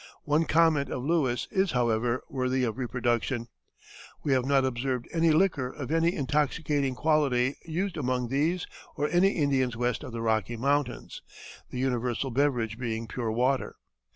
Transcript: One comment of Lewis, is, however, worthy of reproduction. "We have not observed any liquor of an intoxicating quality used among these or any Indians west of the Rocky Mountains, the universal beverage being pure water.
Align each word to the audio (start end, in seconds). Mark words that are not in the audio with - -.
One 0.23 0.45
comment 0.45 0.89
of 0.89 1.03
Lewis, 1.03 1.47
is, 1.51 1.73
however, 1.73 2.23
worthy 2.27 2.63
of 2.63 2.79
reproduction. 2.79 3.49
"We 4.23 4.31
have 4.33 4.45
not 4.47 4.65
observed 4.65 5.07
any 5.13 5.29
liquor 5.31 5.67
of 5.71 5.91
an 5.91 6.03
intoxicating 6.05 6.95
quality 6.95 7.59
used 7.65 7.97
among 7.97 8.29
these 8.29 8.65
or 8.97 9.07
any 9.09 9.29
Indians 9.33 9.77
west 9.77 10.03
of 10.03 10.11
the 10.11 10.23
Rocky 10.23 10.57
Mountains, 10.57 11.21
the 11.69 11.77
universal 11.77 12.31
beverage 12.31 12.79
being 12.79 13.05
pure 13.07 13.31
water. 13.31 13.75